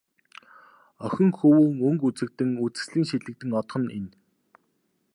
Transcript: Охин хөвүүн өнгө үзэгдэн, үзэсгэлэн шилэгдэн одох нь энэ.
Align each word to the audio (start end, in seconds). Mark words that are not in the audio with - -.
Охин 1.05 1.29
хөвүүн 1.37 1.69
өнгө 1.87 2.05
үзэгдэн, 2.09 2.49
үзэсгэлэн 2.65 3.07
шилэгдэн 3.09 3.51
одох 3.59 3.77
нь 3.81 3.91
энэ. 3.97 4.11